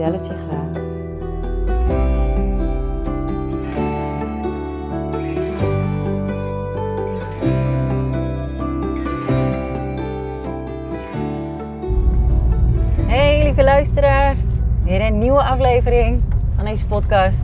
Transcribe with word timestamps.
vertel 0.00 0.34
je 0.34 0.42
graag. 0.48 0.88
Hey 13.06 13.42
lieve 13.42 13.62
luisteraar, 13.62 14.36
weer 14.84 15.00
een 15.00 15.18
nieuwe 15.18 15.42
aflevering 15.42 16.22
van 16.56 16.64
deze 16.64 16.86
podcast. 16.86 17.42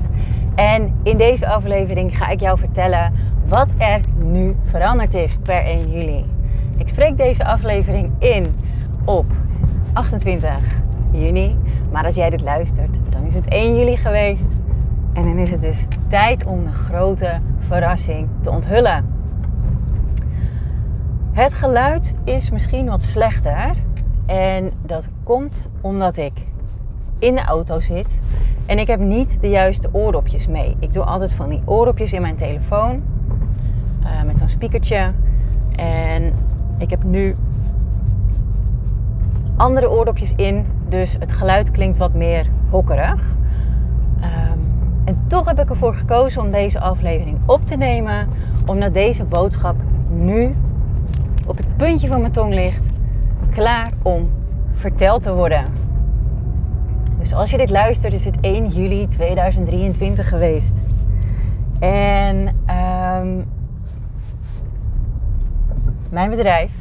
En 0.54 0.95
in 1.02 1.16
deze 1.16 1.48
aflevering 1.48 2.16
ga 2.16 2.29
ik 2.29 2.41
jou 2.41 2.59
vertellen 2.59 3.12
wat 3.48 3.68
er 3.79 4.01
nu 4.16 4.57
veranderd 4.65 5.15
is 5.15 5.37
per 5.43 5.65
1 5.65 5.91
juli. 5.91 6.24
Ik 6.79 6.88
spreek 6.88 7.16
deze 7.16 7.45
aflevering 7.45 8.10
in 8.18 8.46
op 9.04 9.24
28 9.93 10.65
juni. 11.12 11.66
Maar 11.96 12.05
als 12.05 12.14
jij 12.14 12.30
dit 12.30 12.41
luistert, 12.41 12.98
dan 13.09 13.24
is 13.24 13.34
het 13.34 13.48
1 13.48 13.77
juli 13.77 13.96
geweest. 13.96 14.48
En 15.12 15.23
dan 15.23 15.38
is 15.38 15.50
het 15.50 15.60
dus 15.60 15.84
tijd 16.09 16.45
om 16.45 16.66
een 16.66 16.73
grote 16.73 17.40
verrassing 17.59 18.29
te 18.40 18.51
onthullen. 18.51 19.04
Het 21.32 21.54
geluid 21.54 22.15
is 22.24 22.51
misschien 22.51 22.87
wat 22.87 23.02
slechter. 23.02 23.74
En 24.26 24.73
dat 24.82 25.09
komt 25.23 25.68
omdat 25.80 26.16
ik 26.16 26.32
in 27.18 27.34
de 27.34 27.45
auto 27.45 27.80
zit 27.80 28.21
en 28.66 28.78
ik 28.78 28.87
heb 28.87 29.01
niet 29.01 29.40
de 29.40 29.49
juiste 29.49 29.88
oordopjes 29.93 30.46
mee. 30.46 30.76
Ik 30.78 30.93
doe 30.93 31.04
altijd 31.04 31.34
van 31.34 31.49
die 31.49 31.62
oordopjes 31.65 32.12
in 32.12 32.23
mijn 32.23 32.37
telefoon 32.37 33.02
uh, 34.02 34.23
met 34.23 34.38
zo'n 34.38 34.49
speakertje. 34.49 35.12
En 35.76 36.32
ik 36.78 36.90
heb 36.90 37.02
nu 37.02 37.37
andere 39.56 39.90
oordopjes 39.90 40.32
in, 40.37 40.66
dus 40.88 41.16
het 41.18 41.32
geluid 41.32 41.70
klinkt 41.70 41.96
wat 41.96 42.15
meer 42.15 42.46
hokkerig. 42.70 43.34
Um, 44.16 44.60
en 45.04 45.24
toch 45.26 45.46
heb 45.46 45.60
ik 45.60 45.70
ervoor 45.70 45.95
gekozen 45.95 46.43
om 46.43 46.51
deze 46.51 46.80
aflevering 46.80 47.38
op 47.46 47.66
te 47.66 47.76
nemen, 47.76 48.28
omdat 48.66 48.93
deze 48.95 49.24
boodschap 49.24 49.76
nu 50.09 50.54
op 51.46 51.56
het 51.56 51.76
puntje 51.76 52.09
van 52.09 52.20
mijn 52.20 52.32
tong 52.32 52.54
ligt, 52.54 52.82
klaar 53.51 53.88
om 54.02 54.30
verteld 54.74 55.23
te 55.23 55.34
worden. 55.34 55.65
Dus 57.18 57.34
als 57.34 57.50
je 57.50 57.56
dit 57.56 57.71
luistert, 57.71 58.12
is 58.12 58.24
het 58.24 58.40
1 58.40 58.68
juli 58.68 59.09
2023 59.09 60.28
geweest. 60.28 60.82
En 61.78 62.37
um, 62.46 63.45
mijn 66.10 66.31
bedrijf, 66.31 66.72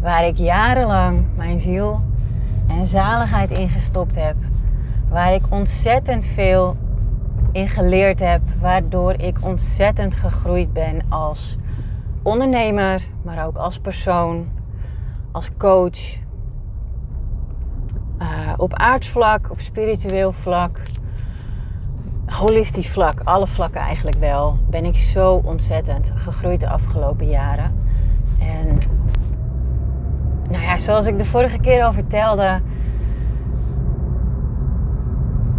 waar 0.00 0.26
ik 0.26 0.36
jarenlang 0.36 1.24
mijn 1.36 1.60
ziel 1.60 2.00
en 2.66 2.86
zaligheid 2.86 3.58
in 3.58 3.68
gestopt 3.68 4.14
heb, 4.14 4.36
waar 5.08 5.34
ik 5.34 5.42
ontzettend 5.48 6.24
veel 6.24 6.76
in 7.52 7.68
geleerd 7.68 8.20
heb, 8.20 8.40
waardoor 8.60 9.12
ik 9.12 9.38
ontzettend 9.40 10.16
gegroeid 10.16 10.72
ben 10.72 11.00
als 11.08 11.56
ondernemer, 12.22 13.02
maar 13.22 13.46
ook 13.46 13.56
als 13.56 13.78
persoon, 13.78 14.46
als 15.32 15.50
coach, 15.58 16.16
uh, 18.18 18.52
op 18.56 18.74
aardsvlak, 18.74 19.50
op 19.50 19.60
spiritueel 19.60 20.32
vlak, 20.32 20.80
holistisch 22.26 22.88
vlak, 22.88 23.20
alle 23.24 23.46
vlakken 23.46 23.80
eigenlijk 23.80 24.16
wel, 24.16 24.58
ben 24.70 24.84
ik 24.84 24.96
zo 24.96 25.40
ontzettend 25.44 26.12
gegroeid 26.14 26.60
de 26.60 26.68
afgelopen 26.68 27.28
jaren. 27.28 27.74
En 28.38 28.78
nou 30.54 30.66
ja, 30.66 30.78
zoals 30.78 31.06
ik 31.06 31.18
de 31.18 31.24
vorige 31.24 31.58
keer 31.58 31.82
al 31.82 31.92
vertelde, 31.92 32.60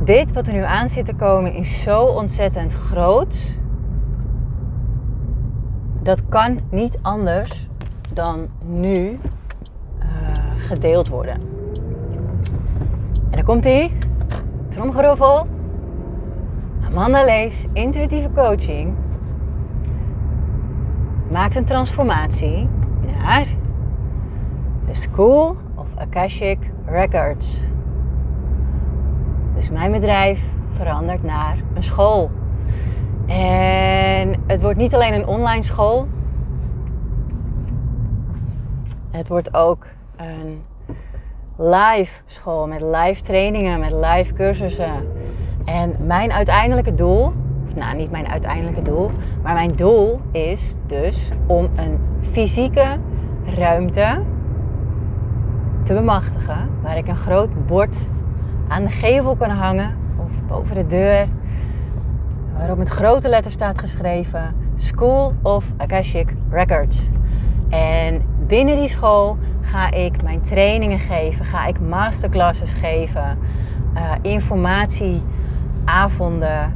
dit 0.03 0.33
wat 0.33 0.47
er 0.47 0.53
nu 0.53 0.63
aan 0.63 0.89
zit 0.89 1.05
te 1.05 1.13
komen 1.13 1.53
is 1.53 1.81
zo 1.81 2.01
ontzettend 2.03 2.73
groot. 2.73 3.55
Dat 6.01 6.27
kan 6.29 6.59
niet 6.69 6.99
anders 7.01 7.67
dan 8.13 8.47
nu 8.65 9.19
uh, 9.99 10.07
gedeeld 10.57 11.07
worden. 11.07 11.33
En 13.29 13.31
dan 13.31 13.43
komt 13.43 13.63
hij. 13.63 13.91
Tromgeroffel. 14.69 15.47
Amanda 16.85 17.23
Lees, 17.23 17.65
intuïtieve 17.73 18.29
coaching. 18.31 18.93
Maakt 21.31 21.55
een 21.55 21.65
transformatie 21.65 22.69
naar 23.05 23.47
School 24.95 25.55
of 25.75 25.87
Akashic 25.95 26.59
Records. 26.85 27.61
Dus 29.55 29.69
mijn 29.69 29.91
bedrijf 29.91 30.41
verandert 30.71 31.23
naar 31.23 31.57
een 31.73 31.83
school. 31.83 32.31
En 33.25 34.35
het 34.47 34.61
wordt 34.61 34.77
niet 34.77 34.93
alleen 34.93 35.13
een 35.13 35.27
online 35.27 35.63
school. 35.63 36.07
Het 39.11 39.27
wordt 39.27 39.53
ook 39.53 39.85
een 40.15 40.61
live 41.57 42.21
school 42.25 42.67
met 42.67 42.81
live 42.81 43.21
trainingen, 43.21 43.79
met 43.79 43.91
live 43.91 44.33
cursussen. 44.33 45.07
En 45.65 45.95
mijn 45.99 46.31
uiteindelijke 46.31 46.95
doel, 46.95 47.33
nou 47.75 47.95
niet 47.95 48.11
mijn 48.11 48.27
uiteindelijke 48.27 48.81
doel, 48.81 49.11
maar 49.43 49.53
mijn 49.53 49.75
doel 49.75 50.19
is 50.31 50.75
dus 50.85 51.31
om 51.47 51.69
een 51.75 51.99
fysieke 52.31 52.97
ruimte 53.45 54.33
te 55.85 55.93
bemachtigen. 55.93 56.69
Waar 56.81 56.97
ik 56.97 57.07
een 57.07 57.15
groot 57.15 57.65
bord 57.65 57.95
aan 58.67 58.83
de 58.83 58.89
gevel 58.89 59.35
kan 59.35 59.49
hangen 59.49 59.95
of 60.17 60.29
boven 60.47 60.75
de 60.75 60.87
deur. 60.87 61.27
Waarop 62.57 62.77
met 62.77 62.89
grote 62.89 63.29
letters 63.29 63.53
staat 63.53 63.79
geschreven 63.79 64.55
School 64.75 65.33
of 65.41 65.65
Akashic 65.77 66.35
Records. 66.49 67.09
En 67.69 68.21
binnen 68.47 68.75
die 68.75 68.89
school 68.89 69.37
ga 69.61 69.91
ik 69.91 70.23
mijn 70.23 70.41
trainingen 70.41 70.99
geven, 70.99 71.45
ga 71.45 71.65
ik 71.65 71.79
masterclasses 71.79 72.71
geven, 72.71 73.37
uh, 73.95 74.11
informatieavonden. 74.21 76.73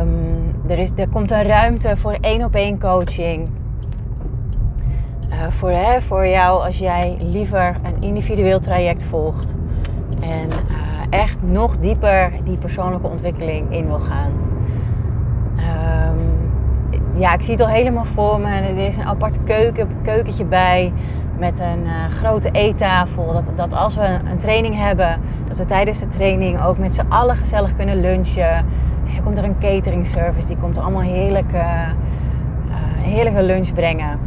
Um, 0.00 0.54
er, 0.68 0.78
is, 0.78 0.90
er 0.96 1.08
komt 1.08 1.30
een 1.30 1.42
ruimte 1.42 1.96
voor 1.96 2.16
één 2.20 2.44
op 2.44 2.54
één 2.54 2.80
coaching. 2.80 3.48
Uh, 5.34 5.50
voor, 5.50 5.70
hè, 5.70 6.00
voor 6.00 6.26
jou 6.26 6.64
als 6.64 6.78
jij 6.78 7.16
liever 7.20 7.76
een 7.82 8.02
individueel 8.02 8.60
traject 8.60 9.04
volgt. 9.04 9.54
En 10.20 10.48
uh, 10.48 11.18
echt 11.20 11.38
nog 11.42 11.78
dieper 11.78 12.32
die 12.44 12.56
persoonlijke 12.56 13.06
ontwikkeling 13.06 13.72
in 13.72 13.86
wil 13.86 13.98
gaan. 13.98 14.32
Um, 15.56 17.20
ja, 17.20 17.34
ik 17.34 17.42
zie 17.42 17.52
het 17.52 17.60
al 17.60 17.68
helemaal 17.68 18.04
voor 18.04 18.40
me. 18.40 18.48
Er 18.48 18.86
is 18.86 18.96
een 18.96 19.04
apart 19.04 19.38
keuken, 19.44 19.88
keukentje 20.02 20.44
bij 20.44 20.92
met 21.38 21.60
een 21.60 21.84
uh, 21.84 22.06
grote 22.10 22.50
eettafel. 22.50 23.32
Dat, 23.32 23.44
dat 23.56 23.72
als 23.72 23.96
we 23.96 24.18
een 24.30 24.38
training 24.38 24.76
hebben, 24.76 25.20
dat 25.48 25.56
we 25.56 25.66
tijdens 25.66 25.98
de 25.98 26.08
training 26.08 26.62
ook 26.62 26.78
met 26.78 26.94
z'n 26.94 27.06
allen 27.08 27.36
gezellig 27.36 27.76
kunnen 27.76 28.00
lunchen. 28.00 28.64
Er 29.16 29.22
komt 29.22 29.38
er 29.38 29.44
een 29.44 29.58
catering 29.58 30.06
service, 30.06 30.46
die 30.46 30.56
komt 30.56 30.78
allemaal 30.78 31.00
heerlijke, 31.00 31.56
uh, 31.56 32.74
heerlijke 33.02 33.42
lunch 33.42 33.72
brengen. 33.72 34.23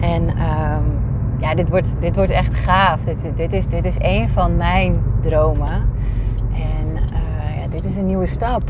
En 0.00 0.22
um, 0.22 1.00
ja, 1.38 1.54
dit 1.54 1.70
wordt, 1.70 1.94
dit 2.00 2.16
wordt 2.16 2.30
echt 2.30 2.54
gaaf. 2.54 3.00
Dit, 3.00 3.36
dit, 3.36 3.52
is, 3.52 3.68
dit 3.68 3.84
is 3.84 3.96
een 3.98 4.28
van 4.28 4.56
mijn 4.56 5.02
dromen. 5.20 5.88
En 6.52 6.86
uh, 6.96 7.62
ja, 7.62 7.68
dit 7.68 7.84
is 7.84 7.96
een 7.96 8.06
nieuwe 8.06 8.26
stap. 8.26 8.62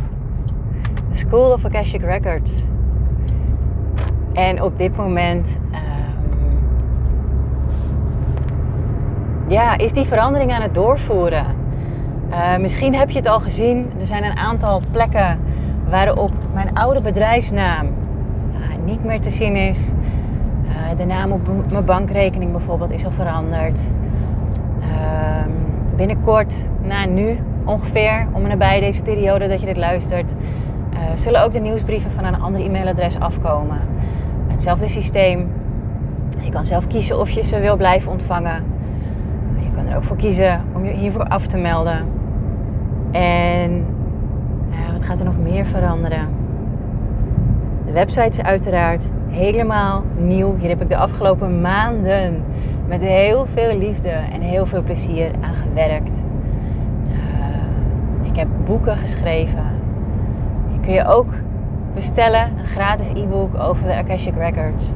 The 1.10 1.16
School 1.16 1.52
of 1.52 1.64
Akashic 1.64 2.00
Records. 2.00 2.64
En 4.32 4.62
op 4.62 4.78
dit 4.78 4.96
moment 4.96 5.58
ja, 9.48 9.78
is 9.78 9.92
die 9.92 10.06
verandering 10.06 10.52
aan 10.52 10.62
het 10.62 10.74
doorvoeren. 10.74 11.46
Uh, 12.31 12.56
misschien 12.56 12.94
heb 12.94 13.10
je 13.10 13.19
het 13.19 13.28
al 13.28 13.40
gezien. 13.40 13.90
Er 14.00 14.06
zijn 14.06 14.24
een 14.24 14.36
aantal 14.36 14.82
plekken 14.90 15.38
waarop 15.90 16.32
mijn 16.52 16.74
oude 16.74 17.00
bedrijfsnaam 17.00 17.86
uh, 17.86 18.84
niet 18.84 19.04
meer 19.04 19.20
te 19.20 19.31
zien 19.31 19.56
is. 19.56 19.78
De 20.96 21.05
naam 21.05 21.32
op 21.32 21.40
mijn 21.73 21.85
bankrekening 21.85 22.52
bijvoorbeeld 22.52 22.90
is 22.90 23.05
al 23.05 23.11
veranderd. 23.11 23.81
Ehm, 24.81 25.50
binnenkort, 25.96 26.55
na 26.82 27.05
nu 27.05 27.38
ongeveer, 27.64 28.26
om 28.32 28.43
en 28.43 28.49
nabij 28.49 28.81
deze 28.81 29.02
periode 29.02 29.49
dat 29.49 29.61
je 29.61 29.67
dit 29.67 29.76
luistert, 29.76 30.32
uh, 30.32 30.99
zullen 31.14 31.44
ook 31.44 31.52
de 31.52 31.58
nieuwsbrieven 31.58 32.11
van 32.11 32.25
een 32.25 32.40
ander 32.40 32.61
e-mailadres 32.61 33.19
afkomen. 33.19 33.81
Hetzelfde 34.46 34.88
systeem. 34.88 35.50
Je 36.40 36.50
kan 36.50 36.64
zelf 36.64 36.87
kiezen 36.87 37.19
of 37.19 37.31
je 37.31 37.44
ze 37.44 37.61
wil 37.61 37.76
blijven 37.76 38.11
ontvangen. 38.12 38.64
Je 39.58 39.70
kan 39.75 39.87
er 39.87 39.96
ook 39.96 40.05
voor 40.05 40.17
kiezen 40.17 40.61
om 40.75 40.84
je 40.84 40.93
hiervoor 40.93 41.25
af 41.25 41.46
te 41.46 41.56
melden. 41.56 42.05
En 43.11 43.84
wat 44.93 45.02
gaat 45.05 45.19
er 45.19 45.25
nog 45.25 45.38
meer 45.38 45.67
veranderen? 45.67 46.29
De 47.87 47.93
website 47.93 48.29
is 48.29 48.43
uiteraard 48.43 49.08
helemaal 49.30 50.04
nieuw. 50.16 50.56
Hier 50.58 50.69
heb 50.69 50.82
ik 50.82 50.88
de 50.88 50.96
afgelopen 50.96 51.60
maanden 51.60 52.42
met 52.86 53.00
heel 53.00 53.46
veel 53.54 53.78
liefde 53.78 54.08
en 54.08 54.40
heel 54.40 54.66
veel 54.66 54.82
plezier 54.82 55.30
aan 55.40 55.54
gewerkt. 55.54 56.10
Uh, 57.10 58.28
ik 58.30 58.36
heb 58.36 58.48
boeken 58.64 58.96
geschreven. 58.96 59.64
Die 60.70 60.80
kun 60.80 60.92
je 60.92 61.06
ook 61.06 61.32
bestellen, 61.94 62.58
een 62.58 62.66
gratis 62.66 63.08
e-book 63.08 63.58
over 63.58 63.86
de 63.86 63.94
Akashic 63.94 64.34
Records. 64.34 64.92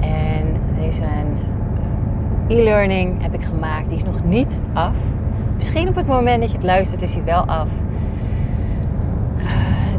En 0.00 0.56
een 1.02 1.38
e-learning 2.48 3.22
heb 3.22 3.34
ik 3.34 3.42
gemaakt, 3.42 3.88
die 3.88 3.96
is 3.96 4.04
nog 4.04 4.24
niet 4.24 4.54
af. 4.72 4.94
Misschien 5.56 5.88
op 5.88 5.94
het 5.94 6.06
moment 6.06 6.40
dat 6.40 6.50
je 6.50 6.56
het 6.56 6.66
luistert 6.66 7.02
is 7.02 7.12
hij 7.12 7.24
wel 7.24 7.44
af. 7.44 7.68
Uh, 9.36 9.44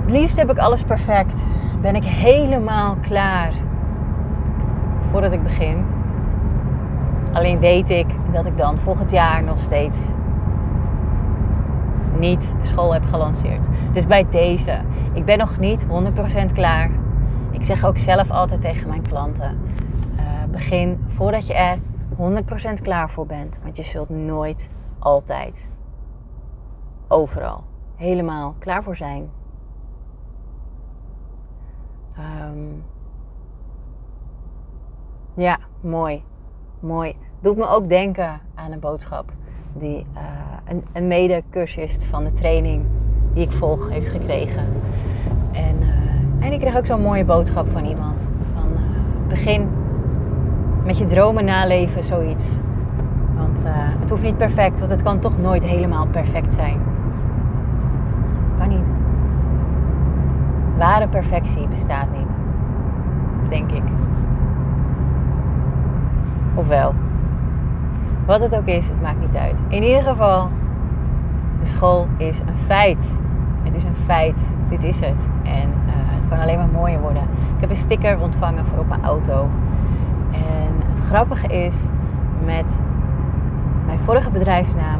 het 0.01 0.11
liefst 0.11 0.37
heb 0.37 0.51
ik 0.51 0.57
alles 0.57 0.83
perfect. 0.83 1.41
Ben 1.81 1.95
ik 1.95 2.03
helemaal 2.03 2.95
klaar 3.01 3.53
voordat 5.11 5.31
ik 5.31 5.43
begin. 5.43 5.85
Alleen 7.33 7.59
weet 7.59 7.89
ik 7.89 8.07
dat 8.31 8.45
ik 8.45 8.57
dan 8.57 8.77
volgend 8.77 9.11
jaar 9.11 9.43
nog 9.43 9.59
steeds 9.59 9.97
niet 12.19 12.41
de 12.61 12.67
school 12.67 12.93
heb 12.93 13.05
gelanceerd. 13.05 13.67
Dus 13.93 14.07
bij 14.07 14.25
deze, 14.29 14.79
ik 15.13 15.25
ben 15.25 15.37
nog 15.37 15.59
niet 15.59 15.85
100% 16.49 16.53
klaar. 16.53 16.89
Ik 17.51 17.63
zeg 17.63 17.85
ook 17.85 17.97
zelf 17.97 18.31
altijd 18.31 18.61
tegen 18.61 18.87
mijn 18.87 19.01
klanten: 19.01 19.57
uh, 20.15 20.21
begin 20.51 21.05
voordat 21.15 21.47
je 21.47 21.53
er 21.53 21.77
100% 22.79 22.81
klaar 22.81 23.09
voor 23.09 23.25
bent. 23.25 23.59
Want 23.63 23.75
je 23.75 23.83
zult 23.83 24.09
nooit 24.09 24.69
altijd 24.99 25.53
overal 27.07 27.63
helemaal 27.95 28.55
klaar 28.59 28.83
voor 28.83 28.95
zijn. 28.95 29.29
Um, 32.19 32.83
ja, 35.33 35.57
mooi. 35.81 36.23
Mooi. 36.79 37.15
Doet 37.39 37.57
me 37.57 37.67
ook 37.67 37.89
denken 37.89 38.39
aan 38.55 38.71
een 38.71 38.79
boodschap 38.79 39.31
die 39.73 40.05
uh, 40.15 40.21
een, 40.65 40.83
een 40.93 41.07
mede-cursist 41.07 42.03
van 42.05 42.23
de 42.23 42.33
training 42.33 42.85
die 43.33 43.43
ik 43.43 43.51
volg 43.51 43.89
heeft 43.89 44.07
gekregen. 44.07 44.65
En, 45.51 45.75
uh, 45.81 46.45
en 46.45 46.53
ik 46.53 46.59
kreeg 46.59 46.77
ook 46.77 46.85
zo'n 46.85 47.01
mooie 47.01 47.25
boodschap 47.25 47.69
van 47.71 47.85
iemand. 47.85 48.21
Van 48.53 48.71
uh, 48.71 49.27
begin 49.27 49.69
met 50.83 50.97
je 50.97 51.05
dromen 51.05 51.45
naleven, 51.45 52.03
zoiets. 52.03 52.57
Want 53.35 53.63
het 53.99 54.09
hoeft 54.09 54.21
niet 54.21 54.37
perfect, 54.37 54.79
want 54.79 54.91
het 54.91 55.01
kan 55.01 55.19
toch 55.19 55.37
nooit 55.37 55.63
helemaal 55.63 56.07
perfect 56.07 56.53
zijn. 56.53 56.81
Kan 58.57 58.69
niet. 58.69 58.85
Ware 60.77 61.07
perfectie 61.07 61.67
bestaat 61.67 62.07
niet. 62.17 62.27
Denk 63.49 63.71
ik. 63.71 63.83
Ofwel. 66.55 66.93
Wat 68.25 68.39
het 68.39 68.55
ook 68.55 68.65
is, 68.65 68.87
het 68.87 69.01
maakt 69.01 69.19
niet 69.19 69.35
uit. 69.35 69.59
In 69.67 69.83
ieder 69.83 70.03
geval, 70.03 70.49
de 71.61 71.67
school 71.67 72.07
is 72.17 72.39
een 72.39 72.57
feit. 72.65 72.97
Het 73.63 73.75
is 73.75 73.83
een 73.83 73.95
feit. 74.05 74.35
Dit 74.69 74.83
is 74.83 74.99
het. 74.99 75.27
En 75.43 75.69
uh, 75.69 75.93
het 75.93 76.27
kan 76.29 76.39
alleen 76.39 76.57
maar 76.57 76.69
mooier 76.73 76.99
worden. 76.99 77.23
Ik 77.55 77.61
heb 77.61 77.69
een 77.69 77.75
sticker 77.75 78.19
ontvangen 78.19 78.65
voor 78.65 78.79
op 78.79 78.87
mijn 78.87 79.03
auto. 79.03 79.47
En 80.31 80.89
het 80.89 80.99
grappige 80.99 81.47
is, 81.47 81.75
met 82.45 82.65
mijn 83.85 83.99
vorige 83.99 84.29
bedrijfsnaam 84.29 84.99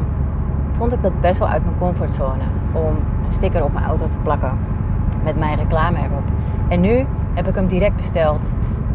vond 0.72 0.92
ik 0.92 1.02
dat 1.02 1.20
best 1.20 1.38
wel 1.38 1.48
uit 1.48 1.64
mijn 1.64 1.78
comfortzone. 1.78 2.42
Om 2.72 2.96
een 3.26 3.32
sticker 3.32 3.64
op 3.64 3.72
mijn 3.72 3.84
auto 3.84 4.08
te 4.08 4.18
plakken. 4.18 4.77
Met 5.24 5.38
mijn 5.38 5.58
reclame 5.58 5.98
erop. 5.98 6.24
En 6.68 6.80
nu 6.80 7.06
heb 7.34 7.48
ik 7.48 7.54
hem 7.54 7.68
direct 7.68 7.96
besteld. 7.96 8.50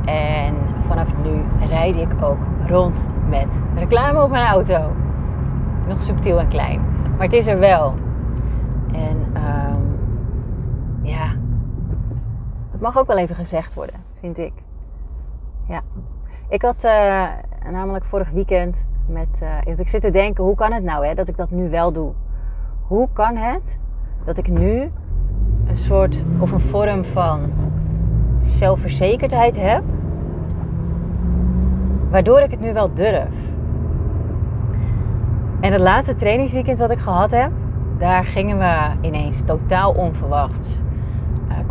En 0.06 0.56
vanaf 0.88 1.08
nu 1.24 1.66
rijd 1.68 1.96
ik 1.96 2.10
ook 2.22 2.38
rond 2.68 3.06
met 3.30 3.48
reclame 3.76 4.24
op 4.24 4.30
mijn 4.30 4.48
auto. 4.48 4.92
Nog 5.88 6.04
subtiel 6.04 6.40
en 6.40 6.48
klein. 6.48 6.82
Maar 7.18 7.26
het 7.26 7.34
is 7.34 7.48
er 7.48 7.60
wel. 7.60 7.94
En 8.94 9.18
um, 9.36 10.00
ja, 11.02 11.32
het 12.72 12.82
mag 12.82 12.98
ook 12.98 13.08
wel 13.08 13.18
even 13.18 13.36
gezegd 13.36 13.74
worden, 13.74 13.96
vind 14.14 14.38
ik. 14.38 14.54
Ja. 15.68 15.82
Ik 16.48 16.62
had 16.62 16.84
uh, 16.86 17.28
namelijk 17.72 18.06
vorig 18.06 18.30
weekend 18.30 18.86
met. 19.08 19.40
Uh, 19.44 19.78
ik 19.78 19.88
zit 19.88 20.02
te 20.02 20.12
denken, 20.12 20.44
hoe 20.44 20.56
kan 20.56 20.72
het 20.72 20.84
nou 20.84 21.06
hè, 21.06 21.14
dat 21.14 21.28
ik 21.28 21.38
dat 21.38 21.52
nu 21.52 21.70
wel 21.70 21.92
doe? 21.92 22.12
Hoe 22.88 23.08
kan 23.14 23.36
het 23.36 23.78
dat 24.24 24.38
ik 24.38 24.48
nu 24.48 24.92
een 25.74 25.84
soort 25.84 26.24
of 26.40 26.52
een 26.52 26.60
vorm 26.60 27.06
van 27.06 27.40
zelfverzekerdheid 28.42 29.56
heb 29.56 29.84
Waardoor 32.14 32.40
ik 32.40 32.52
het 32.52 32.60
nu 32.60 32.74
wel 32.74 32.94
durf. 32.94 33.30
En 35.60 35.72
het 35.72 35.82
laatste 35.82 36.16
trainingsweekend 36.16 36.78
wat 36.78 36.92
ik 36.92 36.98
gehad 36.98 37.32
heb, 37.32 37.52
daar 37.98 38.26
gingen 38.26 38.58
we 38.58 38.76
ineens 39.02 39.42
totaal 39.46 39.92
onverwachts. 39.92 40.80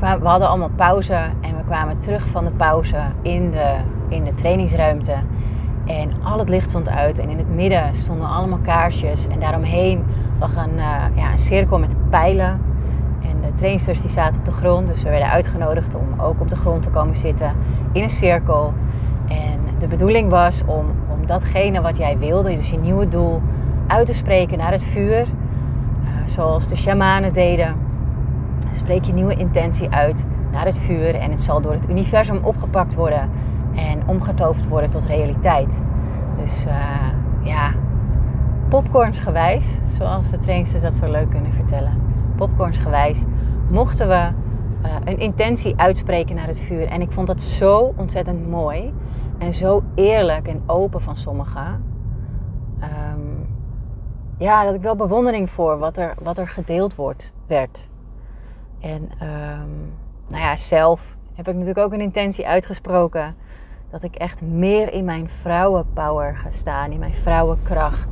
Uh, 0.01 0.15
we 0.15 0.29
hadden 0.29 0.49
allemaal 0.49 0.71
pauze 0.77 1.15
en 1.41 1.57
we 1.57 1.65
kwamen 1.65 1.99
terug 1.99 2.29
van 2.29 2.45
de 2.45 2.51
pauze 2.51 3.01
in 3.23 3.51
de, 3.51 3.77
in 4.09 4.25
de 4.25 4.35
trainingsruimte. 4.35 5.15
En 5.87 6.11
al 6.23 6.39
het 6.39 6.49
licht 6.49 6.69
stond 6.69 6.89
uit 6.89 7.19
en 7.19 7.29
in 7.29 7.39
het 7.39 7.55
midden 7.55 7.95
stonden 7.95 8.29
allemaal 8.29 8.61
kaarsjes. 8.63 9.27
En 9.27 9.41
daaromheen 9.41 10.05
lag 10.41 10.57
een, 10.57 10.77
uh, 10.77 11.05
ja, 11.15 11.33
een 11.33 11.39
cirkel 11.39 11.79
met 11.79 12.11
pijlen. 12.11 12.61
Trainsters 13.63 14.01
die 14.01 14.11
zaten 14.11 14.39
op 14.39 14.45
de 14.45 14.53
grond, 14.53 14.89
dus 14.89 15.03
we 15.03 15.09
werden 15.09 15.31
uitgenodigd 15.31 15.95
om 15.95 16.21
ook 16.21 16.41
op 16.41 16.51
de 16.51 16.57
grond 16.57 16.83
te 16.83 16.91
komen 16.91 17.17
zitten 17.17 17.53
in 17.93 18.03
een 18.03 18.11
cirkel. 18.11 18.73
En 19.29 19.61
de 19.79 19.87
bedoeling 19.87 20.31
was 20.31 20.63
om, 20.67 20.87
om 21.09 21.27
datgene 21.27 21.81
wat 21.81 21.97
jij 21.97 22.19
wilde, 22.19 22.55
dus 22.55 22.71
je 22.71 22.79
nieuwe 22.79 23.09
doel, 23.09 23.41
uit 23.87 24.07
te 24.07 24.13
spreken 24.13 24.59
naar 24.59 24.73
het 24.73 24.85
vuur. 24.85 25.21
Uh, 25.21 25.27
zoals 26.27 26.69
de 26.69 26.77
shamanen 26.77 27.33
deden. 27.33 27.75
Spreek 28.73 29.05
je 29.05 29.13
nieuwe 29.13 29.37
intentie 29.37 29.91
uit 29.91 30.25
naar 30.53 30.65
het 30.65 30.79
vuur 30.79 31.15
en 31.15 31.31
het 31.31 31.43
zal 31.43 31.61
door 31.61 31.73
het 31.73 31.91
universum 31.91 32.39
opgepakt 32.43 32.95
worden 32.95 33.31
en 33.75 34.03
omgetoverd 34.07 34.69
worden 34.69 34.91
tot 34.91 35.05
realiteit. 35.05 35.81
Dus 36.39 36.65
uh, 36.67 36.73
ja, 37.43 37.73
popcornsgewijs, 38.69 39.65
zoals 39.99 40.31
de 40.31 40.39
trainsters 40.39 40.83
dat 40.83 40.95
zo 40.95 41.11
leuk 41.11 41.31
kunnen 41.31 41.53
vertellen. 41.53 41.93
Popcornsgewijs 42.37 43.25
mochten 43.73 44.09
we 44.09 44.31
uh, 44.85 44.95
een 45.05 45.19
intentie 45.19 45.77
uitspreken 45.77 46.35
naar 46.35 46.47
het 46.47 46.61
vuur. 46.61 46.87
En 46.87 47.01
ik 47.01 47.13
vond 47.13 47.27
dat 47.27 47.41
zo 47.41 47.95
ontzettend 47.97 48.49
mooi. 48.49 48.95
En 49.39 49.55
zo 49.55 49.83
eerlijk 49.95 50.49
en 50.49 50.63
open 50.67 51.01
van 51.01 51.17
sommigen. 51.17 51.85
Um, 52.83 53.47
ja, 54.39 54.65
dat 54.65 54.75
ik 54.75 54.81
wel 54.81 54.97
bewondering 54.97 55.51
voor 55.51 55.79
wat 55.79 55.97
er, 55.97 56.15
wat 56.23 56.39
er 56.39 56.49
gedeeld 56.49 56.95
wordt, 56.95 57.33
werd. 57.47 57.89
En 58.81 59.03
um, 59.03 59.93
nou 60.29 60.43
ja, 60.43 60.57
zelf 60.57 61.17
heb 61.35 61.49
ik 61.49 61.55
natuurlijk 61.55 61.87
ook 61.87 61.93
een 61.93 62.01
intentie 62.01 62.47
uitgesproken. 62.47 63.35
Dat 63.91 64.03
ik 64.03 64.15
echt 64.15 64.43
meer 64.43 64.93
in 64.93 65.05
mijn 65.05 65.29
vrouwenpower 65.29 66.37
ga 66.37 66.51
staan, 66.51 66.91
in 66.93 66.99
mijn 66.99 67.15
vrouwenkracht. 67.15 68.09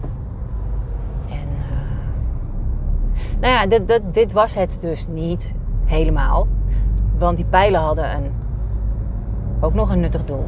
En 1.29 1.49
uh, 1.49 3.21
nou 3.41 3.53
ja, 3.53 3.67
dit, 3.67 3.89
dit, 3.89 4.03
dit 4.13 4.33
was 4.33 4.55
het 4.55 4.79
dus 4.81 5.07
niet 5.09 5.55
helemaal. 5.85 6.47
Want 7.19 7.37
die 7.37 7.47
pijlen 7.47 7.81
hadden 7.81 8.15
een, 8.15 8.33
ook 9.61 9.75
nog 9.75 9.91
een 9.91 10.01
nuttig 10.01 10.25
doel. 10.25 10.47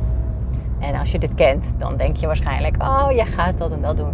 En 0.79 0.95
als 0.95 1.13
je 1.13 1.19
dit 1.19 1.35
kent, 1.35 1.75
dan 1.79 1.97
denk 1.97 2.17
je 2.17 2.27
waarschijnlijk, 2.27 2.83
oh, 2.83 3.07
jij 3.11 3.27
gaat 3.27 3.59
dat 3.59 3.73
en 3.73 3.83
dat 3.83 3.97
doen. 3.97 4.13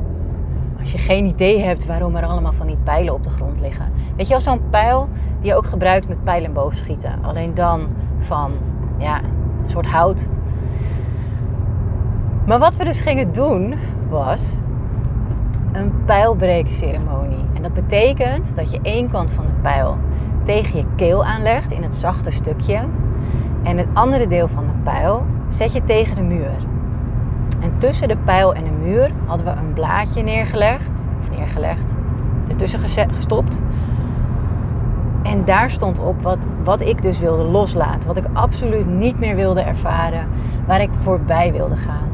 Als 0.80 0.92
je 0.92 0.98
geen 0.98 1.26
idee 1.26 1.62
hebt 1.62 1.86
waarom 1.86 2.16
er 2.16 2.26
allemaal 2.26 2.52
van 2.52 2.66
die 2.66 2.78
pijlen 2.84 3.14
op 3.14 3.24
de 3.24 3.30
grond 3.30 3.60
liggen. 3.60 3.92
Weet 4.16 4.26
je 4.26 4.32
wel, 4.32 4.40
zo'n 4.40 4.68
pijl 4.70 5.08
die 5.40 5.50
je 5.50 5.56
ook 5.56 5.66
gebruikt 5.66 6.08
met 6.08 6.24
pijlen 6.24 6.52
boogschieten. 6.52 7.18
Alleen 7.22 7.54
dan 7.54 7.86
van, 8.18 8.52
ja, 8.98 9.18
een 9.18 9.70
soort 9.70 9.86
hout. 9.86 10.28
Maar 12.46 12.58
wat 12.58 12.76
we 12.76 12.84
dus 12.84 13.00
gingen 13.00 13.32
doen, 13.32 13.74
was 14.08 14.42
een 15.72 16.04
pijlbreekceremonie. 16.04 17.47
En 17.58 17.64
dat 17.64 17.74
betekent 17.74 18.56
dat 18.56 18.70
je 18.70 18.78
één 18.82 19.10
kant 19.10 19.30
van 19.30 19.46
de 19.46 19.52
pijl 19.62 19.96
tegen 20.44 20.76
je 20.76 20.84
keel 20.96 21.24
aanlegt 21.24 21.70
in 21.70 21.82
het 21.82 21.94
zachte 21.94 22.30
stukje. 22.30 22.80
En 23.62 23.78
het 23.78 23.86
andere 23.92 24.26
deel 24.26 24.48
van 24.48 24.64
de 24.66 24.82
pijl 24.82 25.26
zet 25.48 25.72
je 25.72 25.84
tegen 25.84 26.16
de 26.16 26.22
muur. 26.22 26.50
En 27.60 27.72
tussen 27.78 28.08
de 28.08 28.16
pijl 28.16 28.54
en 28.54 28.64
de 28.64 28.70
muur 28.70 29.10
hadden 29.26 29.46
we 29.46 29.52
een 29.52 29.72
blaadje 29.72 30.22
neergelegd, 30.22 31.02
of 31.20 31.36
neergelegd, 31.36 31.84
ertussen 32.48 32.80
gestopt. 33.14 33.60
En 35.22 35.44
daar 35.44 35.70
stond 35.70 35.98
op 35.98 36.22
wat, 36.22 36.46
wat 36.64 36.80
ik 36.80 37.02
dus 37.02 37.18
wilde 37.18 37.44
loslaten. 37.44 38.06
Wat 38.06 38.16
ik 38.16 38.26
absoluut 38.32 38.86
niet 38.86 39.18
meer 39.18 39.36
wilde 39.36 39.60
ervaren. 39.60 40.28
Waar 40.66 40.80
ik 40.80 40.90
voorbij 41.02 41.52
wilde 41.52 41.76
gaan. 41.76 42.08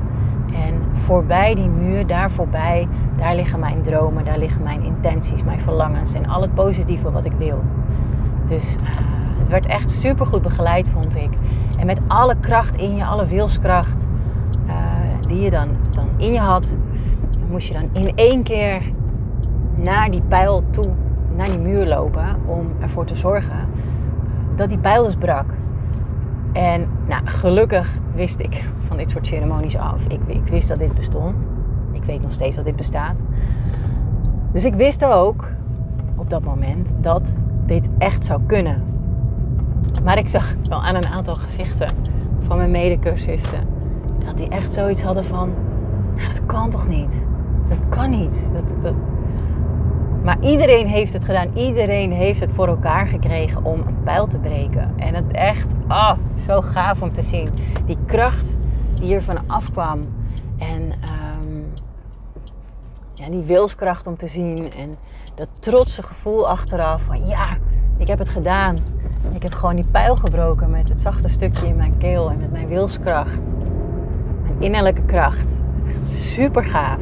En 0.55 0.83
voorbij 1.05 1.55
die 1.55 1.69
muur, 1.69 2.07
daar 2.07 2.31
voorbij, 2.31 2.89
daar 3.17 3.35
liggen 3.35 3.61
mijn 3.61 3.83
dromen, 3.83 4.25
daar 4.25 4.39
liggen 4.39 4.63
mijn 4.63 4.83
intenties, 4.83 5.45
mijn 5.45 5.61
verlangens 5.61 6.13
en 6.13 6.27
al 6.27 6.43
het 6.43 6.55
positieve 6.55 7.11
wat 7.11 7.25
ik 7.25 7.33
wil. 7.39 7.61
Dus 8.49 8.75
uh, 8.75 8.89
het 9.39 9.49
werd 9.49 9.67
echt 9.67 9.91
super 9.91 10.27
goed 10.27 10.43
begeleid, 10.43 10.89
vond 10.89 11.17
ik. 11.17 11.31
En 11.79 11.87
met 11.87 12.01
alle 12.07 12.37
kracht 12.41 12.77
in 12.77 12.97
je, 12.97 13.05
alle 13.05 13.27
wilskracht 13.27 14.07
uh, 14.67 14.75
die 15.29 15.41
je 15.41 15.51
dan, 15.51 15.69
dan 15.91 16.09
in 16.17 16.33
je 16.33 16.39
had, 16.39 16.73
moest 17.51 17.67
je 17.67 17.75
dan 17.75 17.89
in 17.93 18.13
één 18.15 18.43
keer 18.43 18.83
naar 19.75 20.11
die 20.11 20.23
pijl 20.29 20.63
toe, 20.71 20.89
naar 21.37 21.47
die 21.47 21.59
muur 21.59 21.87
lopen, 21.87 22.37
om 22.47 22.67
ervoor 22.81 23.05
te 23.05 23.17
zorgen 23.17 23.67
dat 24.57 24.69
die 24.69 24.79
pijl 24.79 25.05
dus 25.05 25.17
brak. 25.17 25.47
En 26.53 26.89
nou, 27.07 27.27
gelukkig 27.27 27.99
wist 28.15 28.41
ik 28.41 28.65
van 28.87 28.97
dit 28.97 29.11
soort 29.11 29.27
ceremonies 29.27 29.77
af. 29.77 30.05
Ik, 30.09 30.21
ik 30.27 30.47
wist 30.47 30.69
dat 30.69 30.79
dit 30.79 30.95
bestond. 30.95 31.49
Ik 31.95 32.05
weet 32.05 32.23
nog 32.23 32.33
steeds 32.33 32.57
dat 32.57 32.65
dit 32.65 32.77
bestaat. 32.77 33.17
Dus 34.53 34.65
ik 34.65 34.75
wist 34.75 35.05
ook 35.05 35.49
op 36.17 36.31
dat 36.31 36.43
moment 36.43 36.95
dat 37.01 37.35
dit 37.67 37.89
echt 37.99 38.25
zou 38.25 38.41
kunnen. 38.47 38.83
Maar 40.05 40.19
ik 40.19 40.29
zag 40.29 40.55
wel 40.69 40.83
aan 40.83 40.95
een 40.95 41.07
aantal 41.07 41.37
gezichten 41.37 41.89
van 42.41 42.57
mijn 42.57 42.71
medecursisten 42.71 43.61
dat 44.25 44.39
die 44.39 44.49
echt 44.49 44.73
zoiets 44.73 45.03
hadden 45.03 45.25
van: 45.25 45.53
nou, 46.17 46.33
dat 46.33 46.47
kan 46.47 46.71
toch 46.71 46.89
niet? 46.89 47.21
Dat 47.69 47.79
kan 47.89 48.11
niet. 48.11 48.43
Dat. 48.83 48.95
Maar 50.25 50.37
iedereen 50.41 50.87
heeft 50.87 51.13
het 51.13 51.25
gedaan. 51.25 51.49
Iedereen 51.55 52.13
heeft 52.13 52.41
het 52.41 52.53
voor 52.53 52.69
elkaar 52.69 53.07
gekregen 53.07 53.65
om 53.65 53.81
een 53.87 54.03
pijl 54.05 54.27
te 54.27 54.39
breken. 54.39 54.93
En 54.97 55.15
het 55.15 55.31
echt, 55.31 55.67
ah, 55.87 56.19
oh, 56.19 56.39
zo 56.45 56.61
gaaf 56.61 57.03
om 57.03 57.13
te 57.13 57.23
zien. 57.23 57.49
Die 57.87 57.99
kracht 58.07 58.57
die 58.95 59.15
ervan 59.15 59.39
afkwam. 59.47 60.07
En 60.59 60.83
um, 60.83 61.24
ja, 63.15 63.31
die 63.31 63.43
wilskracht 63.43 64.07
om 64.07 64.17
te 64.17 64.29
zien. 64.29 64.73
En 64.79 64.97
dat 65.35 65.49
trotse 65.59 66.03
gevoel 66.03 66.49
achteraf 66.49 67.03
van 67.03 67.27
ja, 67.27 67.57
ik 67.97 68.07
heb 68.07 68.19
het 68.19 68.29
gedaan. 68.29 68.79
Ik 69.33 69.43
heb 69.43 69.55
gewoon 69.55 69.77
die 69.77 69.87
pijl 69.91 70.17
gebroken 70.17 70.71
met 70.71 70.89
het 70.89 71.01
zachte 71.01 71.29
stukje 71.29 71.67
in 71.67 71.77
mijn 71.77 71.99
keel 71.99 72.31
en 72.31 72.39
met 72.39 72.53
mijn 72.53 72.69
wilskracht. 72.69 73.39
Mijn 74.43 74.57
innerlijke 74.59 75.03
kracht. 75.03 75.47
Super 76.03 76.65
gaaf. 76.65 77.01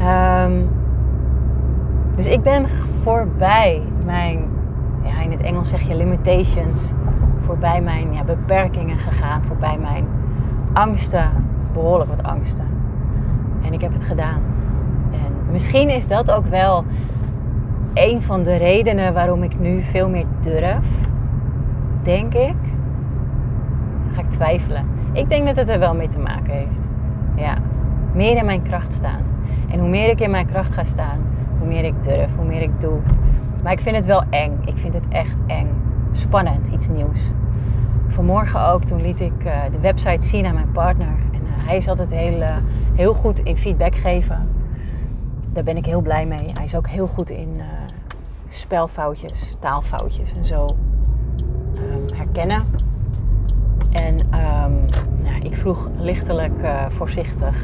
Um, 0.00 0.68
dus 2.16 2.26
ik 2.26 2.42
ben 2.42 2.66
voorbij 3.02 3.82
mijn, 4.04 4.48
ja, 5.04 5.20
in 5.20 5.30
het 5.30 5.40
Engels 5.40 5.68
zeg 5.68 5.80
je 5.80 5.94
limitations, 5.94 6.82
voorbij 7.46 7.80
mijn 7.82 8.12
ja, 8.12 8.24
beperkingen 8.24 8.98
gegaan, 8.98 9.42
voorbij 9.46 9.78
mijn 9.78 10.06
angsten, 10.72 11.30
behoorlijk 11.72 12.10
wat 12.10 12.22
angsten. 12.22 12.77
En 13.68 13.74
ik 13.74 13.80
heb 13.80 13.92
het 13.92 14.04
gedaan. 14.04 14.42
En 15.10 15.32
misschien 15.50 15.88
is 15.88 16.06
dat 16.06 16.30
ook 16.30 16.46
wel 16.46 16.84
een 17.94 18.22
van 18.22 18.42
de 18.42 18.56
redenen 18.56 19.14
waarom 19.14 19.42
ik 19.42 19.58
nu 19.58 19.82
veel 19.82 20.08
meer 20.08 20.24
durf, 20.40 20.86
denk 22.02 22.34
ik. 22.34 22.56
ga 24.14 24.20
ik 24.20 24.30
twijfelen. 24.30 24.84
Ik 25.12 25.28
denk 25.28 25.46
dat 25.46 25.56
het 25.56 25.68
er 25.68 25.78
wel 25.78 25.94
mee 25.94 26.08
te 26.08 26.18
maken 26.18 26.52
heeft. 26.52 26.80
Ja, 27.34 27.56
meer 28.12 28.36
in 28.36 28.44
mijn 28.44 28.62
kracht 28.62 28.92
staan. 28.92 29.22
En 29.70 29.78
hoe 29.78 29.88
meer 29.88 30.08
ik 30.08 30.20
in 30.20 30.30
mijn 30.30 30.46
kracht 30.46 30.72
ga 30.72 30.84
staan, 30.84 31.18
hoe 31.58 31.68
meer 31.68 31.84
ik 31.84 32.04
durf, 32.04 32.36
hoe 32.36 32.46
meer 32.46 32.62
ik 32.62 32.80
doe. 32.80 32.98
Maar 33.62 33.72
ik 33.72 33.80
vind 33.80 33.96
het 33.96 34.06
wel 34.06 34.22
eng. 34.30 34.58
Ik 34.64 34.76
vind 34.76 34.94
het 34.94 35.04
echt 35.08 35.36
eng. 35.46 35.68
Spannend, 36.12 36.66
iets 36.66 36.88
nieuws. 36.88 37.20
Vanmorgen 38.08 38.66
ook, 38.66 38.84
toen 38.84 39.02
liet 39.02 39.20
ik 39.20 39.44
uh, 39.44 39.52
de 39.70 39.80
website 39.80 40.26
zien 40.26 40.46
aan 40.46 40.54
mijn 40.54 40.72
partner. 40.72 41.14
En 41.32 41.40
uh, 41.42 41.66
hij 41.66 41.76
is 41.76 41.88
altijd 41.88 42.10
heel, 42.10 42.40
uh, 42.40 42.56
heel 42.98 43.14
goed 43.14 43.38
in 43.38 43.56
feedback 43.56 43.94
geven. 43.94 44.48
Daar 45.52 45.64
ben 45.64 45.76
ik 45.76 45.86
heel 45.86 46.00
blij 46.00 46.26
mee. 46.26 46.50
Hij 46.52 46.64
is 46.64 46.74
ook 46.74 46.88
heel 46.88 47.06
goed 47.06 47.30
in 47.30 47.60
spelfoutjes, 48.48 49.56
taalfoutjes 49.58 50.34
en 50.34 50.44
zo 50.44 50.76
um, 51.74 52.14
herkennen. 52.14 52.64
En 53.90 54.18
um, 54.18 54.84
nou, 55.22 55.42
ik 55.42 55.54
vroeg 55.54 55.88
lichtelijk 55.98 56.66
voorzichtig 56.88 57.56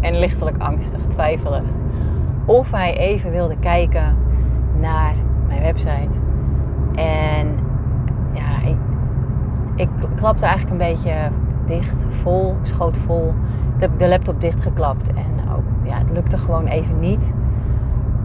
en 0.00 0.18
lichtelijk 0.18 0.58
angstig, 0.58 1.00
twijfelig. 1.08 1.64
Of 2.44 2.70
hij 2.70 2.96
even 2.96 3.30
wilde 3.30 3.56
kijken 3.56 4.16
naar 4.80 5.14
mijn 5.46 5.60
website. 5.62 6.18
En 6.94 7.58
ja, 8.32 8.62
ik, 8.62 8.76
ik 9.74 9.88
klapte 10.16 10.46
eigenlijk 10.46 10.80
een 10.80 10.92
beetje 10.92 11.30
dicht, 11.66 11.96
vol, 12.22 12.56
schoot 12.62 12.98
vol. 12.98 13.34
De, 13.78 13.88
de 13.96 14.08
laptop 14.08 14.40
dichtgeklapt. 14.40 15.08
En 15.08 15.50
ook, 15.56 15.64
ja, 15.82 15.98
het 15.98 16.10
lukte 16.10 16.38
gewoon 16.38 16.66
even 16.66 16.98
niet. 16.98 17.30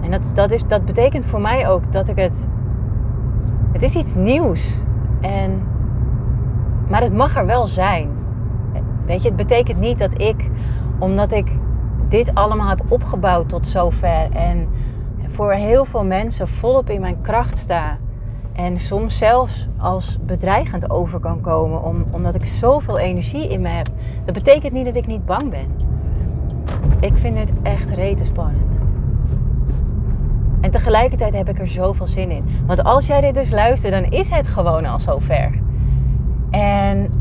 En 0.02 0.12
dat, 0.12 0.22
dat, 0.34 0.52
is, 0.52 0.68
dat 0.68 0.86
betekent 0.86 1.26
voor 1.26 1.42
mij 1.42 1.70
ook 1.70 1.94
dat 1.94 2.08
ik 2.08 2.16
het. 2.16 2.46
Het 3.72 3.84
is 3.84 3.96
iets 3.96 4.16
nieuws. 4.16 4.80
En, 5.22 5.64
maar 6.88 7.02
het 7.02 7.14
mag 7.14 7.36
er 7.36 7.46
wel 7.46 7.68
zijn. 7.68 8.10
Weet 9.06 9.22
je, 9.22 9.28
het 9.28 9.38
betekent 9.38 9.80
niet 9.80 10.00
dat 10.00 10.22
ik, 10.22 10.50
omdat 11.00 11.32
ik 11.32 11.48
dit 12.08 12.36
allemaal 12.36 12.70
heb 12.70 12.82
opgebouwd 12.88 13.50
tot 13.50 13.68
zover. 13.68 14.32
En 14.32 14.68
voor 15.28 15.52
heel 15.52 15.86
veel 15.86 16.06
mensen 16.06 16.48
volop 16.48 16.90
in 16.90 17.02
mijn 17.02 17.22
kracht 17.22 17.58
sta. 17.58 17.98
En 18.54 18.80
soms 18.80 19.18
zelfs 19.18 19.68
als 19.78 20.18
bedreigend 20.26 20.90
over 20.90 21.20
kan 21.20 21.42
komen, 21.42 21.84
om, 21.84 22.06
omdat 22.12 22.36
ik 22.36 22.46
zoveel 22.46 23.00
energie 23.00 23.50
in 23.50 23.62
me 23.62 23.68
heb. 23.68 23.88
Dat 24.26 24.34
betekent 24.34 24.74
niet 24.74 24.86
dat 24.86 24.96
ik 24.96 25.08
niet 25.08 25.26
bang 25.26 25.50
ben. 25.50 25.68
Ik 27.00 27.18
vind 27.18 27.38
het 27.38 27.50
echt 27.64 27.90
rete 27.90 28.26
spannend. 28.26 28.80
En 30.62 30.72
tegelijkertijd 30.72 31.34
heb 31.34 31.50
ik 31.50 31.60
er 31.60 31.68
zoveel 31.68 32.08
zin 32.08 32.32
in. 32.32 32.44
Want 32.66 32.84
als 32.84 33.08
jij 33.08 33.22
dit 33.22 33.34
dus 33.34 33.52
luistert, 33.52 33.94
dan 33.94 34.12
is 34.12 34.30
het 34.30 34.48
gewoon 34.48 34.86
al 34.86 35.00
zover. 35.00 35.52
En 36.50 37.12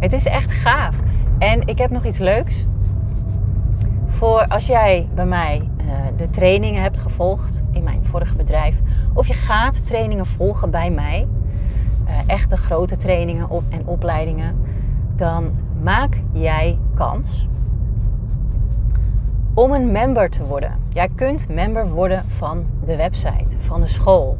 Het 0.00 0.12
is 0.12 0.26
echt 0.26 0.50
gaaf. 0.50 0.96
En 1.38 1.66
ik 1.66 1.78
heb 1.78 1.90
nog 1.90 2.04
iets 2.04 2.18
leuks. 2.18 2.66
Voor 4.08 4.46
als 4.46 4.66
jij 4.66 5.08
bij 5.14 5.26
mij 5.26 5.68
uh, 5.80 5.86
de 6.16 6.30
trainingen 6.30 6.82
hebt 6.82 6.98
gevolgd 6.98 7.62
in 7.72 7.82
mijn 7.82 8.04
vorige 8.04 8.36
bedrijf, 8.36 8.74
of 9.14 9.26
je 9.26 9.34
gaat 9.34 9.86
trainingen 9.86 10.26
volgen 10.26 10.70
bij 10.70 10.90
mij, 10.90 11.26
uh, 12.06 12.18
echte 12.26 12.56
grote 12.56 12.96
trainingen 12.96 13.48
en 13.68 13.86
opleidingen, 13.86 14.56
dan 15.16 15.50
maak 15.82 16.20
jij 16.32 16.78
kans 16.94 17.48
om 19.54 19.72
een 19.72 19.92
member 19.92 20.30
te 20.30 20.44
worden. 20.44 20.72
Jij 20.88 21.08
kunt 21.14 21.48
member 21.48 21.88
worden 21.88 22.24
van 22.28 22.64
de 22.84 22.96
website, 22.96 23.56
van 23.58 23.80
de 23.80 23.88
school. 23.88 24.36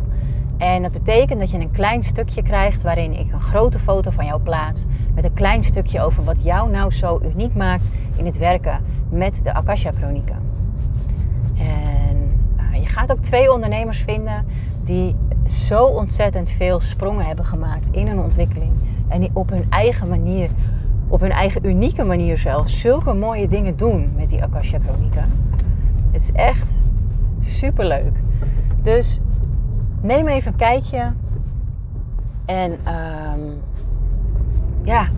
En 0.61 0.83
dat 0.83 0.93
betekent 0.93 1.41
dat 1.41 1.51
je 1.51 1.59
een 1.59 1.71
klein 1.71 2.05
stukje 2.05 2.43
krijgt 2.43 2.83
waarin 2.83 3.19
ik 3.19 3.33
een 3.33 3.41
grote 3.41 3.79
foto 3.79 4.11
van 4.11 4.25
jou 4.25 4.41
plaats. 4.41 4.85
Met 5.15 5.25
een 5.25 5.33
klein 5.33 5.63
stukje 5.63 6.01
over 6.01 6.25
wat 6.25 6.43
jou 6.43 6.71
nou 6.71 6.93
zo 6.93 7.21
uniek 7.23 7.55
maakt 7.55 7.91
in 8.17 8.27
het 8.27 8.39
werken 8.39 8.81
met 9.09 9.41
de 9.43 9.55
Akasha 9.55 9.93
Chronieken. 9.93 10.37
En 11.59 12.41
uh, 12.57 12.81
je 12.81 12.87
gaat 12.87 13.13
ook 13.13 13.23
twee 13.23 13.53
ondernemers 13.53 13.99
vinden 13.99 14.47
die 14.85 15.17
zo 15.47 15.85
ontzettend 15.85 16.51
veel 16.51 16.81
sprongen 16.81 17.27
hebben 17.27 17.45
gemaakt 17.45 17.87
in 17.91 18.07
hun 18.07 18.19
ontwikkeling. 18.19 18.73
En 19.09 19.21
die 19.21 19.31
op 19.33 19.51
hun 19.51 19.67
eigen 19.71 20.09
manier 20.09 20.51
op 21.09 21.21
hun 21.21 21.33
eigen 21.33 21.67
unieke 21.67 22.05
manier 22.05 22.39
zelfs 22.39 22.81
zulke 22.81 23.13
mooie 23.13 23.49
dingen 23.49 23.77
doen 23.77 24.13
met 24.17 24.31
die 24.31 24.43
Akasha 24.43 24.79
Chronieken. 24.79 25.25
Het 26.11 26.23
is 26.23 26.33
echt 26.33 26.69
super 27.41 27.87
leuk. 27.87 28.21
Dus 28.83 29.21
neem 30.01 30.29
even 30.29 30.53
een 30.53 30.59
kijkje. 30.59 31.13
En 32.47 32.73
um, 32.73 33.61
ja, 34.83 35.09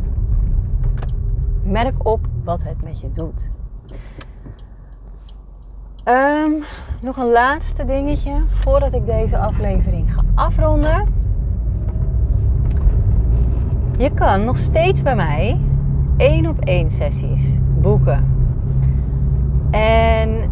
merk 1.63 2.07
op 2.07 2.27
wat 2.45 2.63
het 2.63 2.85
met 2.85 3.01
je 3.01 3.13
doet. 3.13 3.49
Um, 6.05 6.63
nog 7.01 7.17
een 7.17 7.31
laatste 7.31 7.85
dingetje 7.85 8.43
voordat 8.49 8.95
ik 8.95 9.07
deze 9.07 9.39
aflevering 9.39 10.15
ga 10.15 10.23
afronden. 10.35 11.15
Je 13.99 14.11
kan 14.11 14.45
nog 14.45 14.59
steeds 14.59 15.03
bij 15.03 15.17
mij 15.17 15.61
één 16.17 16.47
op 16.47 16.61
één 16.61 16.91
sessies 16.91 17.57
boeken. 17.81 18.25
En 19.71 20.51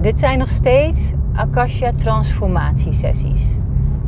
dit 0.00 0.18
zijn 0.18 0.38
nog 0.38 0.48
steeds 0.48 1.12
Akasha 1.34 1.92
transformatiesessies. 1.96 3.56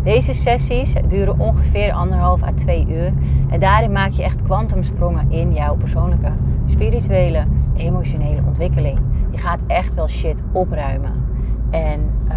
Deze 0.02 0.34
sessies 0.34 0.94
duren 1.08 1.38
ongeveer 1.38 1.92
anderhalf 1.92 2.42
à 2.42 2.52
twee 2.52 2.86
uur. 2.88 3.12
En 3.50 3.60
daarin 3.60 3.92
maak 3.92 4.10
je 4.10 4.22
echt 4.22 4.42
kwantumsprongen 4.42 5.30
in 5.30 5.52
jouw 5.52 5.76
persoonlijke, 5.76 6.32
spirituele, 6.66 7.44
emotionele 7.76 8.42
ontwikkeling. 8.46 8.98
Je 9.30 9.38
gaat 9.38 9.60
echt 9.66 9.94
wel 9.94 10.08
shit 10.08 10.42
opruimen. 10.52 11.12
En 11.70 12.00
uh, 12.28 12.34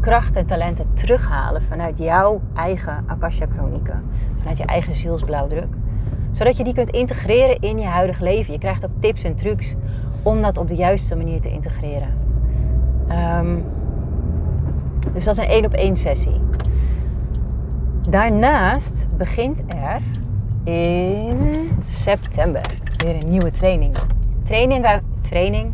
kracht 0.00 0.36
en 0.36 0.46
talenten 0.46 0.86
terughalen 0.94 1.62
vanuit 1.62 1.98
jouw 1.98 2.40
eigen 2.54 3.04
Akasha 3.06 3.46
chronieken. 3.46 4.02
Vanuit 4.38 4.58
je 4.58 4.64
eigen 4.64 4.94
zielsblauwdruk. 4.94 5.74
Zodat 6.30 6.56
je 6.56 6.64
die 6.64 6.74
kunt 6.74 6.90
integreren 6.90 7.60
in 7.60 7.78
je 7.78 7.86
huidige 7.86 8.22
leven. 8.22 8.52
Je 8.52 8.58
krijgt 8.58 8.84
ook 8.84 9.00
tips 9.00 9.24
en 9.24 9.36
trucs 9.36 9.74
om 10.22 10.42
dat 10.42 10.58
op 10.58 10.68
de 10.68 10.76
juiste 10.76 11.16
manier 11.16 11.40
te 11.40 11.50
integreren. 11.50 12.23
Um, 13.10 13.64
dus 15.12 15.24
dat 15.24 15.38
is 15.38 15.44
een 15.44 15.50
één 15.50 15.64
op 15.64 15.72
één 15.72 15.96
sessie. 15.96 16.40
Daarnaast 18.08 19.06
begint 19.16 19.62
er 19.74 20.00
in 20.64 21.70
september 21.86 22.62
weer 22.96 23.22
een 23.22 23.30
nieuwe 23.30 23.50
training. 23.50 23.94
Training, 24.42 25.00
training 25.20 25.72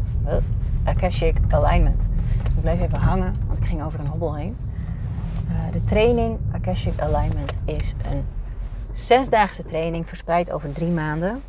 Akashic 0.84 1.36
Alignment. 1.48 2.08
Ik 2.56 2.60
blijf 2.60 2.80
even 2.80 2.98
hangen, 2.98 3.34
want 3.46 3.58
ik 3.58 3.64
ging 3.64 3.84
over 3.84 4.00
een 4.00 4.06
hobbel 4.06 4.34
heen. 4.34 4.56
Uh, 5.50 5.72
de 5.72 5.84
training 5.84 6.38
Akashic 6.52 7.00
Alignment 7.00 7.52
is 7.64 7.94
een 8.10 8.24
zesdaagse 8.92 9.64
training 9.64 10.08
verspreid 10.08 10.52
over 10.52 10.72
drie 10.72 10.90
maanden. 10.90 11.40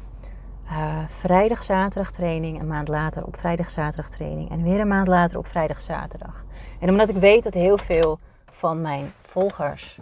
Uh, 0.71 1.03
vrijdag, 1.19 1.63
zaterdag 1.63 2.11
training, 2.11 2.59
een 2.59 2.67
maand 2.67 2.87
later 2.87 3.25
op 3.25 3.39
vrijdag, 3.39 3.69
zaterdag 3.69 4.09
training 4.09 4.49
en 4.49 4.63
weer 4.63 4.79
een 4.79 4.87
maand 4.87 5.07
later 5.07 5.37
op 5.37 5.47
vrijdag, 5.47 5.79
zaterdag. 5.79 6.43
En 6.79 6.89
omdat 6.89 7.09
ik 7.09 7.15
weet 7.15 7.43
dat 7.43 7.53
heel 7.53 7.77
veel 7.77 8.19
van 8.51 8.81
mijn 8.81 9.11
volgers 9.21 9.97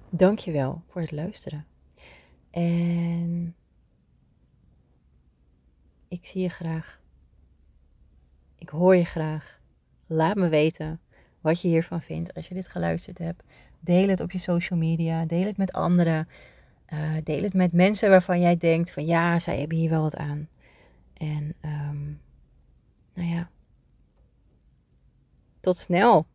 dankjewel 0.09 0.83
voor 0.87 1.01
het 1.01 1.11
luisteren. 1.11 1.65
En 2.51 3.55
ik 6.07 6.25
zie 6.25 6.41
je 6.41 6.49
graag. 6.49 7.01
Ik 8.57 8.69
hoor 8.69 8.95
je 8.95 9.03
graag. 9.03 9.59
Laat 10.05 10.35
me 10.35 10.49
weten 10.49 10.99
wat 11.41 11.61
je 11.61 11.67
hiervan 11.67 12.01
vindt 12.01 12.33
als 12.33 12.47
je 12.47 12.53
dit 12.53 12.67
geluisterd 12.67 13.17
hebt. 13.17 13.43
Deel 13.79 14.07
het 14.07 14.19
op 14.19 14.31
je 14.31 14.39
social 14.39 14.79
media. 14.79 15.25
Deel 15.25 15.45
het 15.45 15.57
met 15.57 15.71
anderen. 15.71 16.27
Uh, 16.93 17.15
deel 17.23 17.41
het 17.43 17.53
met 17.53 17.71
mensen 17.71 18.09
waarvan 18.09 18.39
jij 18.39 18.57
denkt 18.57 18.91
van 18.91 19.05
ja, 19.05 19.39
zij 19.39 19.59
hebben 19.59 19.77
hier 19.77 19.89
wel 19.89 20.01
wat 20.01 20.15
aan. 20.15 20.49
En 21.13 21.55
um, 21.65 22.21
nou 23.13 23.29
ja, 23.29 23.49
tot 25.59 25.77
snel. 25.77 26.25